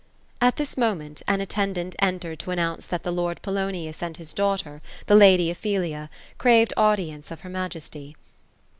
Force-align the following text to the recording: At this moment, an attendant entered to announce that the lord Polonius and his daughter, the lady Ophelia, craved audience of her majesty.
At 0.41 0.55
this 0.55 0.77
moment, 0.77 1.21
an 1.27 1.41
attendant 1.41 1.95
entered 1.99 2.39
to 2.39 2.49
announce 2.49 2.87
that 2.87 3.03
the 3.03 3.11
lord 3.11 3.39
Polonius 3.43 4.01
and 4.01 4.17
his 4.17 4.33
daughter, 4.33 4.81
the 5.05 5.13
lady 5.15 5.51
Ophelia, 5.51 6.09
craved 6.39 6.73
audience 6.75 7.29
of 7.29 7.41
her 7.41 7.49
majesty. 7.49 8.15